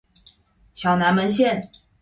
[0.73, 1.61] 小南門線